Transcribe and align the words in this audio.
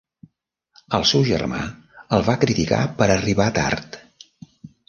El 0.99 1.05
seu 1.09 1.25
germà 1.27 1.59
el 2.17 2.25
va 2.31 2.37
criticar 2.47 2.83
per 3.03 3.09
arribar 3.19 3.51
tard. 3.63 4.03